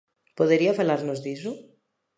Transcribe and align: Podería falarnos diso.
Podería 0.37 0.77
falarnos 0.79 1.19
diso. 1.27 1.51